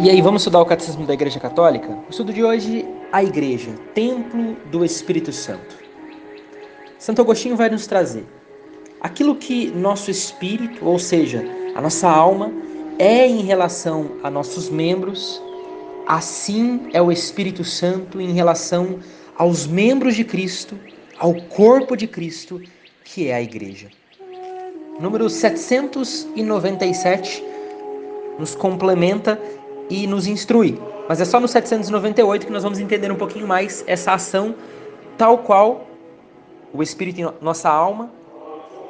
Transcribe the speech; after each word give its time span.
E 0.00 0.08
aí, 0.08 0.22
vamos 0.22 0.42
estudar 0.42 0.60
o 0.60 0.66
Catecismo 0.66 1.06
da 1.06 1.12
Igreja 1.12 1.38
Católica? 1.38 1.90
O 2.08 2.10
estudo 2.10 2.32
de 2.32 2.42
hoje, 2.42 2.88
a 3.12 3.22
Igreja, 3.22 3.70
Templo 3.94 4.56
do 4.70 4.82
Espírito 4.84 5.30
Santo. 5.32 5.76
Santo 6.98 7.20
Agostinho 7.20 7.56
vai 7.56 7.68
nos 7.68 7.86
trazer 7.86 8.24
aquilo 9.00 9.36
que 9.36 9.70
nosso 9.70 10.10
espírito, 10.10 10.86
ou 10.86 10.98
seja, 10.98 11.44
a 11.74 11.80
nossa 11.80 12.08
alma, 12.08 12.50
é 12.98 13.26
em 13.26 13.42
relação 13.42 14.12
a 14.22 14.30
nossos 14.30 14.70
membros, 14.70 15.42
assim 16.06 16.88
é 16.92 17.02
o 17.02 17.12
Espírito 17.12 17.62
Santo 17.62 18.20
em 18.20 18.32
relação 18.32 18.98
aos 19.36 19.66
membros 19.66 20.16
de 20.16 20.24
Cristo, 20.24 20.78
ao 21.18 21.34
corpo 21.34 21.96
de 21.96 22.06
Cristo, 22.06 22.62
que 23.04 23.28
é 23.28 23.34
a 23.34 23.42
Igreja. 23.42 23.88
Número 24.98 25.28
797 25.28 27.44
nos 28.38 28.54
complementa 28.54 29.38
e 29.92 30.06
nos 30.06 30.26
instrui. 30.26 30.80
Mas 31.06 31.20
é 31.20 31.24
só 31.26 31.38
no 31.38 31.46
798 31.46 32.46
que 32.46 32.52
nós 32.52 32.62
vamos 32.62 32.80
entender 32.80 33.12
um 33.12 33.16
pouquinho 33.16 33.46
mais 33.46 33.84
essa 33.86 34.14
ação, 34.14 34.54
tal 35.18 35.38
qual 35.38 35.86
o 36.72 36.82
Espírito 36.82 37.20
em 37.20 37.28
nossa 37.42 37.68
alma, 37.68 38.10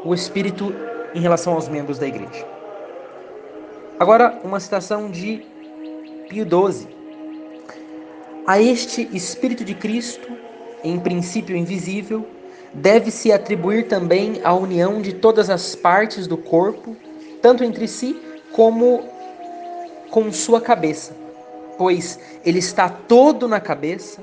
o 0.05 0.15
Espírito 0.15 0.73
em 1.12 1.21
relação 1.21 1.55
aos 1.55 1.69
membros 1.69 1.99
da 1.99 2.07
igreja. 2.07 2.47
Agora, 3.99 4.39
uma 4.45 4.61
citação 4.61 5.11
de 5.11 5.45
Pio 6.29 6.47
XII. 6.47 6.87
A 8.47 8.61
este 8.62 9.09
Espírito 9.12 9.65
de 9.65 9.75
Cristo, 9.75 10.29
em 10.84 11.01
princípio 11.01 11.57
invisível, 11.57 12.25
deve-se 12.73 13.33
atribuir 13.33 13.89
também 13.89 14.41
a 14.45 14.55
união 14.55 15.03
de 15.03 15.12
todas 15.12 15.51
as 15.51 15.75
partes 15.75 16.29
do 16.29 16.37
corpo, 16.37 16.97
tanto 17.41 17.65
entre 17.65 17.89
si 17.89 18.21
como 18.53 19.05
com 20.12 20.30
sua 20.30 20.61
cabeça, 20.61 21.16
pois 21.79 22.20
ele 22.45 22.59
está 22.59 22.87
todo 22.87 23.48
na 23.48 23.59
cabeça, 23.59 24.20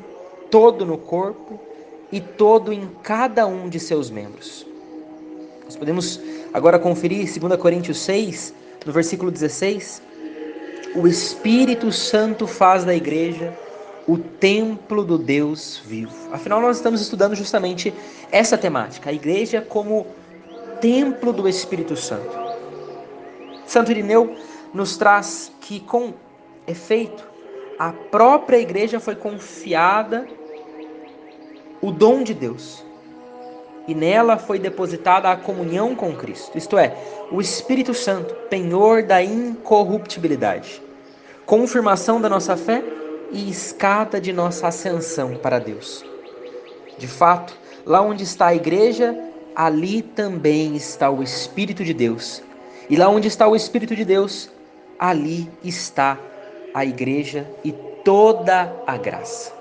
todo 0.51 0.85
no 0.85 0.99
corpo 0.99 1.59
e 2.11 2.21
todo 2.21 2.71
em 2.71 2.87
cada 3.01 3.47
um 3.47 3.67
de 3.67 3.79
seus 3.79 4.11
membros. 4.11 4.67
Nós 5.65 5.75
podemos 5.75 6.21
agora 6.53 6.77
conferir 6.77 7.27
2 7.27 7.59
Coríntios 7.59 7.99
6, 8.01 8.53
no 8.85 8.93
versículo 8.93 9.31
16. 9.31 9.99
O 10.95 11.07
Espírito 11.07 11.91
Santo 11.91 12.45
faz 12.45 12.85
da 12.85 12.93
igreja 12.93 13.51
o 14.07 14.15
templo 14.15 15.03
do 15.03 15.17
Deus 15.17 15.81
vivo. 15.83 16.13
Afinal, 16.31 16.61
nós 16.61 16.77
estamos 16.77 17.01
estudando 17.01 17.35
justamente 17.35 17.91
essa 18.31 18.59
temática, 18.59 19.09
a 19.09 19.13
igreja 19.13 19.59
como 19.67 20.05
templo 20.79 21.33
do 21.33 21.49
Espírito 21.49 21.95
Santo. 21.95 22.29
Santo 23.65 23.89
Irineu 23.89 24.35
nos 24.73 24.97
traz 24.97 25.51
que, 25.61 25.79
com 25.79 26.13
efeito, 26.67 27.27
a 27.77 27.91
própria 27.91 28.57
igreja 28.57 28.99
foi 28.99 29.15
confiada 29.15 30.27
o 31.81 31.91
dom 31.91 32.23
de 32.23 32.33
Deus. 32.33 32.83
E 33.87 33.95
nela 33.95 34.37
foi 34.37 34.59
depositada 34.59 35.31
a 35.31 35.37
comunhão 35.37 35.95
com 35.95 36.15
Cristo, 36.15 36.57
isto 36.57 36.77
é, 36.77 36.95
o 37.31 37.41
Espírito 37.41 37.93
Santo, 37.93 38.35
penhor 38.49 39.01
da 39.01 39.23
incorruptibilidade, 39.23 40.81
confirmação 41.45 42.21
da 42.21 42.29
nossa 42.29 42.55
fé 42.55 42.83
e 43.31 43.49
escada 43.49 44.21
de 44.21 44.31
nossa 44.31 44.67
ascensão 44.67 45.35
para 45.35 45.57
Deus. 45.57 46.05
De 46.97 47.07
fato, 47.07 47.57
lá 47.85 48.01
onde 48.01 48.23
está 48.23 48.47
a 48.47 48.55
igreja, 48.55 49.17
ali 49.55 50.01
também 50.01 50.75
está 50.75 51.09
o 51.09 51.23
Espírito 51.23 51.83
de 51.83 51.93
Deus. 51.93 52.43
E 52.89 52.95
lá 52.95 53.07
onde 53.07 53.27
está 53.27 53.47
o 53.47 53.55
Espírito 53.55 53.95
de 53.95 54.03
Deus, 54.03 54.51
ali 54.99 55.49
está 55.63 56.17
a 56.73 56.85
igreja 56.85 57.49
e 57.63 57.71
toda 58.03 58.73
a 58.85 58.97
graça. 58.97 59.53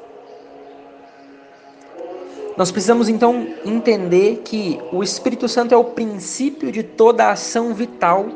Nós 2.57 2.73
precisamos 2.73 3.09
então 3.09 3.47
entender 3.65 4.43
que 4.45 4.81
o 4.93 5.03
Espírito 5.03 5.49
Santo 5.49 5.73
é 5.73 5.77
o 5.77 5.85
princípio 5.85 6.73
de 6.73 6.83
toda 6.83 7.27
a 7.27 7.33
ação 7.33 7.73
vital 7.73 8.27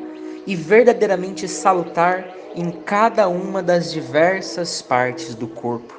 e 0.46 0.54
verdadeiramente 0.54 1.48
salutar 1.48 2.24
em 2.54 2.70
cada 2.70 3.28
uma 3.28 3.62
das 3.62 3.90
diversas 3.90 4.80
partes 4.80 5.34
do 5.34 5.48
corpo. 5.48 5.92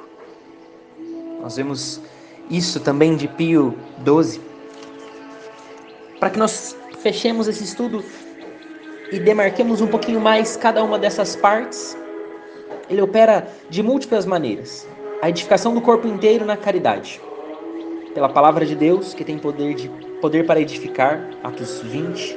Nós 1.42 1.56
vemos 1.56 2.00
isso 2.48 2.80
também 2.80 3.14
de 3.14 3.28
Pio 3.28 3.76
12. 3.98 4.40
Para 6.18 6.30
que 6.30 6.38
nós 6.38 6.74
fechemos 7.00 7.46
esse 7.46 7.64
estudo 7.64 8.02
e 9.14 9.20
demarquemos 9.20 9.80
um 9.80 9.86
pouquinho 9.86 10.20
mais 10.20 10.56
cada 10.56 10.82
uma 10.82 10.98
dessas 10.98 11.36
partes, 11.36 11.96
ele 12.90 13.00
opera 13.00 13.46
de 13.70 13.80
múltiplas 13.80 14.26
maneiras. 14.26 14.88
A 15.22 15.30
edificação 15.30 15.72
do 15.72 15.80
corpo 15.80 16.08
inteiro 16.08 16.44
na 16.44 16.56
caridade. 16.56 17.20
Pela 18.12 18.28
palavra 18.28 18.66
de 18.66 18.74
Deus, 18.74 19.14
que 19.14 19.22
tem 19.22 19.38
poder, 19.38 19.74
de, 19.74 19.88
poder 20.20 20.44
para 20.44 20.60
edificar, 20.60 21.30
Atos 21.44 21.80
20. 21.80 22.36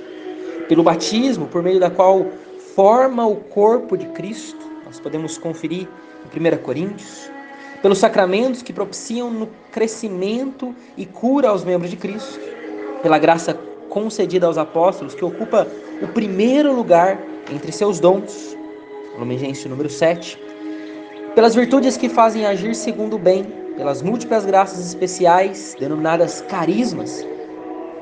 Pelo 0.70 0.84
batismo, 0.84 1.48
por 1.48 1.64
meio 1.64 1.80
da 1.80 1.90
qual 1.90 2.28
forma 2.76 3.26
o 3.26 3.38
corpo 3.38 3.98
de 3.98 4.06
Cristo, 4.10 4.64
nós 4.86 5.00
podemos 5.00 5.36
conferir 5.36 5.88
em 6.32 6.54
1 6.54 6.58
Coríntios. 6.60 7.32
Pelos 7.82 7.98
sacramentos 7.98 8.62
que 8.62 8.72
propiciam 8.72 9.32
no 9.32 9.50
crescimento 9.72 10.76
e 10.96 11.08
cura 11.08 11.50
aos 11.50 11.64
membros 11.64 11.90
de 11.90 11.98
Cristo. 11.98 12.40
Pela 13.02 13.18
graça 13.18 13.58
concedida 13.98 14.46
aos 14.46 14.60
apóstolos, 14.60 15.16
que 15.16 15.26
ocupa 15.26 15.68
o 16.04 16.08
primeiro 16.08 16.72
lugar 16.72 17.20
entre 17.52 17.72
seus 17.72 18.00
dons, 18.00 18.56
Lumigense 19.18 19.68
número 19.68 19.90
7, 19.90 20.40
pelas 21.34 21.56
virtudes 21.56 21.98
que 21.98 22.08
fazem 22.08 22.46
agir 22.46 22.76
segundo 22.76 23.16
o 23.16 23.20
bem, 23.20 23.44
pelas 23.76 24.04
múltiplas 24.04 24.46
graças 24.46 24.86
especiais, 24.86 25.76
denominadas 25.80 26.42
carismas, 26.42 27.26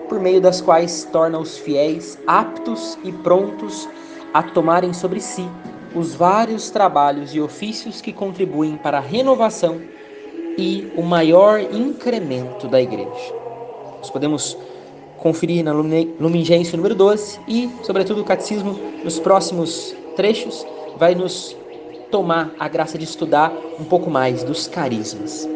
por 0.09 0.19
meio 0.19 0.41
das 0.41 0.59
quais 0.59 1.07
torna 1.13 1.39
os 1.39 1.57
fiéis 1.57 2.17
aptos 2.27 2.97
e 3.01 3.13
prontos 3.13 3.87
a 4.33 4.43
tomarem 4.43 4.91
sobre 4.91 5.21
si 5.21 5.47
os 5.95 6.13
vários 6.13 6.69
trabalhos 6.69 7.33
e 7.33 7.39
ofícios 7.39 8.01
que 8.01 8.11
contribuem 8.11 8.75
para 8.75 8.97
a 8.97 9.01
renovação 9.01 9.79
e 10.57 10.91
o 10.97 11.01
maior 11.01 11.61
incremento 11.61 12.67
da 12.67 12.81
igreja. 12.81 13.33
Nós 13.99 14.09
podemos 14.09 14.57
conferir 15.17 15.63
na 15.63 15.71
Lumingência 15.71 16.75
número 16.75 16.95
12 16.95 17.39
e, 17.47 17.69
sobretudo, 17.83 18.21
o 18.21 18.25
Catecismo 18.25 18.79
nos 19.03 19.19
próximos 19.19 19.95
trechos 20.15 20.65
vai 20.97 21.15
nos 21.15 21.55
tomar 22.11 22.53
a 22.59 22.67
graça 22.67 22.97
de 22.97 23.03
estudar 23.03 23.51
um 23.79 23.83
pouco 23.83 24.09
mais 24.09 24.43
dos 24.43 24.67
carismas. 24.67 25.47